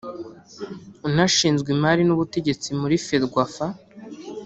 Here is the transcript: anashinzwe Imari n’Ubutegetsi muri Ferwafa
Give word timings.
anashinzwe 1.07 1.67
Imari 1.75 2.01
n’Ubutegetsi 2.05 2.67
muri 2.79 2.95
Ferwafa 3.05 3.65